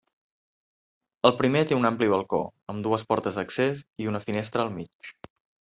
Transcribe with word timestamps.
El 1.29 1.35
primer 1.41 1.61
té 1.73 1.77
un 1.81 1.85
ampli 1.91 2.09
balcó, 2.15 2.41
amb 2.75 2.89
dues 2.89 3.07
portes 3.13 3.41
d'accés 3.41 3.87
i 4.05 4.13
una 4.15 4.25
finestra 4.29 4.67
al 4.69 4.79
mig. 4.81 5.17